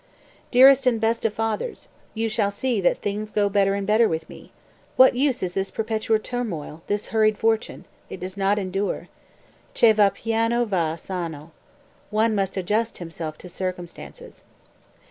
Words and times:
204. 0.49 0.49
"Dearest 0.49 0.87
and 0.87 0.99
best 0.99 1.25
of 1.25 1.33
fathers: 1.35 1.87
You 2.15 2.27
shall 2.27 2.49
see 2.49 2.81
that 2.81 3.03
things 3.03 3.29
go 3.31 3.49
better 3.49 3.75
and 3.75 3.85
better 3.85 4.09
with 4.09 4.27
me. 4.27 4.51
What 4.95 5.13
use 5.13 5.43
is 5.43 5.53
this 5.53 5.69
perpetual 5.69 6.17
turmoil, 6.17 6.81
this 6.87 7.09
hurried 7.09 7.37
fortune? 7.37 7.85
It 8.09 8.19
does 8.19 8.35
not 8.35 8.57
endure. 8.57 9.09
Che 9.75 9.91
va 9.91 10.09
piano 10.11 10.65
va, 10.65 10.97
sano. 10.97 11.51
One 12.09 12.33
must 12.33 12.57
adjust 12.57 12.97
himself 12.97 13.37
to 13.37 13.47
circumstances." 13.47 14.43